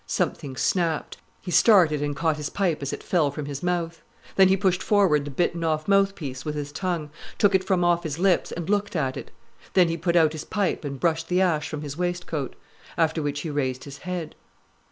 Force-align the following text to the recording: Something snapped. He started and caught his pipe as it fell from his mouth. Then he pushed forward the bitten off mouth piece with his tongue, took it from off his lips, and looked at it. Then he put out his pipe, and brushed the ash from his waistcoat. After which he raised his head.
Something 0.07 0.55
snapped. 0.55 1.17
He 1.41 1.51
started 1.51 2.01
and 2.01 2.15
caught 2.15 2.37
his 2.37 2.49
pipe 2.49 2.81
as 2.81 2.91
it 2.91 3.03
fell 3.03 3.29
from 3.29 3.45
his 3.45 3.61
mouth. 3.61 4.01
Then 4.35 4.47
he 4.47 4.57
pushed 4.57 4.81
forward 4.81 5.25
the 5.25 5.29
bitten 5.29 5.63
off 5.63 5.87
mouth 5.87 6.15
piece 6.15 6.43
with 6.43 6.55
his 6.55 6.71
tongue, 6.71 7.11
took 7.37 7.53
it 7.53 7.63
from 7.63 7.83
off 7.83 8.01
his 8.01 8.17
lips, 8.17 8.51
and 8.51 8.67
looked 8.67 8.95
at 8.95 9.15
it. 9.15 9.29
Then 9.73 9.89
he 9.89 9.97
put 9.97 10.15
out 10.15 10.33
his 10.33 10.43
pipe, 10.43 10.83
and 10.83 10.99
brushed 10.99 11.27
the 11.29 11.39
ash 11.39 11.69
from 11.69 11.83
his 11.83 11.97
waistcoat. 11.97 12.55
After 12.97 13.21
which 13.21 13.41
he 13.41 13.51
raised 13.51 13.83
his 13.83 13.99
head. 13.99 14.33